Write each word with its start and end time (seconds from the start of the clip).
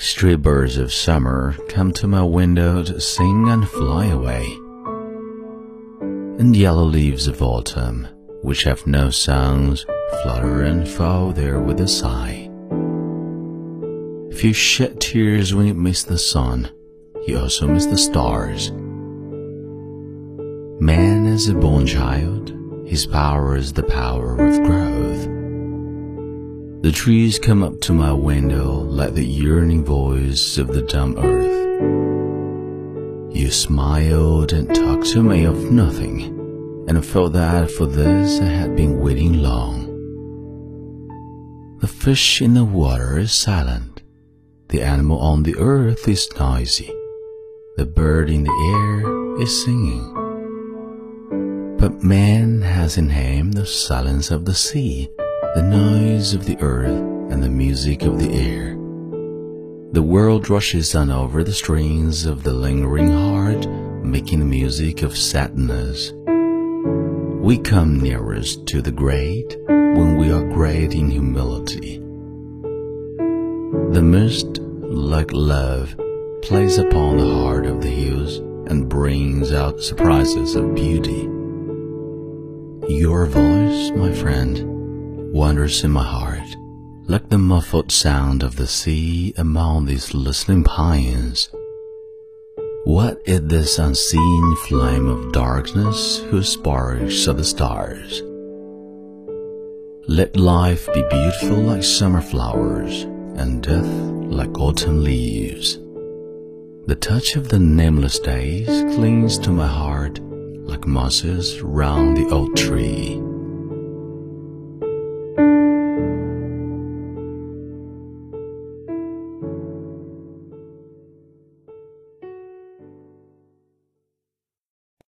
Stray 0.00 0.36
birds 0.36 0.76
of 0.76 0.92
summer 0.92 1.56
come 1.68 1.92
to 1.94 2.06
my 2.06 2.22
window 2.22 2.84
to 2.84 3.00
sing 3.00 3.48
and 3.48 3.68
fly 3.68 4.06
away. 4.06 4.44
And 6.38 6.54
yellow 6.54 6.84
leaves 6.84 7.26
of 7.26 7.42
autumn, 7.42 8.06
which 8.42 8.62
have 8.62 8.86
no 8.86 9.10
songs, 9.10 9.84
flutter 10.22 10.62
and 10.62 10.88
fall 10.88 11.32
there 11.32 11.58
with 11.58 11.80
a 11.80 11.88
sigh. 11.88 12.48
If 14.30 14.44
you 14.44 14.52
shed 14.52 15.00
tears 15.00 15.52
when 15.52 15.66
you 15.66 15.74
miss 15.74 16.04
the 16.04 16.16
sun, 16.16 16.70
you 17.26 17.36
also 17.36 17.66
miss 17.66 17.86
the 17.86 17.98
stars. 17.98 18.70
Man 20.80 21.26
is 21.26 21.48
a 21.48 21.54
born 21.54 21.88
child, 21.88 22.54
his 22.86 23.04
power 23.04 23.56
is 23.56 23.72
the 23.72 23.82
power 23.82 24.34
of 24.34 24.62
growth. 24.62 25.37
The 26.88 26.94
trees 26.94 27.38
come 27.38 27.62
up 27.62 27.82
to 27.82 27.92
my 27.92 28.14
window 28.14 28.72
like 28.72 29.12
the 29.12 29.22
yearning 29.22 29.84
voice 29.84 30.56
of 30.56 30.68
the 30.68 30.80
dumb 30.80 31.18
earth. 31.18 31.76
You 33.36 33.50
smiled 33.50 34.54
and 34.54 34.74
talked 34.74 35.04
to 35.08 35.22
me 35.22 35.44
of 35.44 35.70
nothing, 35.70 36.22
and 36.88 36.96
I 36.96 37.02
felt 37.02 37.34
that 37.34 37.70
for 37.70 37.84
this 37.84 38.40
I 38.40 38.46
had 38.46 38.74
been 38.74 39.00
waiting 39.00 39.42
long. 39.42 39.84
The 41.82 41.88
fish 41.88 42.40
in 42.40 42.54
the 42.54 42.64
water 42.64 43.18
is 43.18 43.32
silent, 43.32 44.00
the 44.68 44.80
animal 44.80 45.18
on 45.18 45.42
the 45.42 45.56
earth 45.58 46.08
is 46.08 46.26
noisy, 46.40 46.90
the 47.76 47.84
bird 47.84 48.30
in 48.30 48.44
the 48.44 48.58
air 48.72 49.42
is 49.42 49.62
singing. 49.62 50.14
But 51.78 52.02
man 52.02 52.62
has 52.62 52.96
in 52.96 53.10
him 53.10 53.52
the 53.52 53.66
silence 53.66 54.30
of 54.30 54.46
the 54.46 54.54
sea 54.54 55.10
the 55.58 55.64
noise 55.64 56.34
of 56.34 56.44
the 56.44 56.56
earth 56.60 56.86
and 57.32 57.42
the 57.42 57.48
music 57.48 58.02
of 58.02 58.20
the 58.20 58.32
air. 58.32 58.76
The 59.90 60.04
world 60.04 60.48
rushes 60.48 60.94
on 60.94 61.10
over 61.10 61.42
the 61.42 61.52
strings 61.52 62.26
of 62.26 62.44
the 62.44 62.52
lingering 62.52 63.10
heart, 63.10 63.66
making 64.04 64.38
the 64.38 64.44
music 64.44 65.02
of 65.02 65.18
sadness. 65.18 66.12
We 67.42 67.58
come 67.58 67.98
nearest 67.98 68.68
to 68.68 68.80
the 68.80 68.92
great 68.92 69.56
when 69.66 70.16
we 70.16 70.30
are 70.30 70.44
great 70.44 70.94
in 70.94 71.10
humility. 71.10 71.98
The 73.92 74.02
mist, 74.02 74.60
like 74.60 75.32
love, 75.32 75.96
plays 76.40 76.78
upon 76.78 77.16
the 77.16 77.34
heart 77.34 77.66
of 77.66 77.82
the 77.82 77.88
hills 77.88 78.36
and 78.70 78.88
brings 78.88 79.52
out 79.52 79.80
surprises 79.80 80.54
of 80.54 80.76
beauty. 80.76 81.22
Your 82.94 83.26
voice, 83.26 83.90
my 83.96 84.12
friend, 84.12 84.77
wanders 85.32 85.84
in 85.84 85.90
my 85.90 86.04
heart, 86.04 86.56
like 87.06 87.28
the 87.28 87.38
muffled 87.38 87.92
sound 87.92 88.42
of 88.42 88.56
the 88.56 88.66
sea 88.66 89.34
among 89.36 89.86
these 89.86 90.14
listening 90.14 90.64
pines. 90.64 91.50
What 92.84 93.20
is 93.26 93.42
this 93.42 93.78
unseen 93.78 94.56
flame 94.56 95.06
of 95.08 95.32
darkness 95.32 96.18
whose 96.30 96.48
sparks 96.48 97.28
are 97.28 97.34
the 97.34 97.44
stars? 97.44 98.22
Let 100.06 100.36
life 100.36 100.88
be 100.94 101.04
beautiful 101.10 101.58
like 101.58 101.82
summer 101.82 102.22
flowers, 102.22 103.02
and 103.02 103.62
death 103.62 103.84
like 103.84 104.58
autumn 104.58 105.04
leaves. 105.04 105.78
The 106.86 106.96
touch 106.98 107.36
of 107.36 107.50
the 107.50 107.58
nameless 107.58 108.18
days 108.18 108.66
clings 108.94 109.38
to 109.40 109.50
my 109.50 109.66
heart 109.66 110.20
like 110.20 110.86
mosses 110.86 111.60
round 111.60 112.16
the 112.16 112.28
old 112.30 112.56
tree. 112.56 113.20